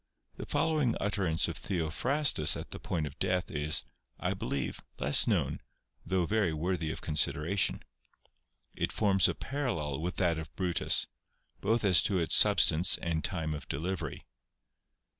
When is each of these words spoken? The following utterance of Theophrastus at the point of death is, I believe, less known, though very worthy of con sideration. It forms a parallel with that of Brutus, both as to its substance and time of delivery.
The 0.37 0.47
following 0.47 0.95
utterance 0.99 1.47
of 1.47 1.57
Theophrastus 1.59 2.57
at 2.57 2.71
the 2.71 2.79
point 2.79 3.05
of 3.05 3.19
death 3.19 3.51
is, 3.51 3.85
I 4.19 4.33
believe, 4.33 4.81
less 4.97 5.27
known, 5.27 5.61
though 6.03 6.25
very 6.25 6.51
worthy 6.53 6.91
of 6.91 7.01
con 7.01 7.13
sideration. 7.13 7.83
It 8.73 8.91
forms 8.91 9.27
a 9.27 9.35
parallel 9.35 9.99
with 9.99 10.15
that 10.15 10.39
of 10.39 10.55
Brutus, 10.55 11.05
both 11.59 11.83
as 11.85 12.01
to 12.09 12.17
its 12.17 12.33
substance 12.33 12.97
and 12.97 13.23
time 13.23 13.53
of 13.53 13.67
delivery. 13.67 14.25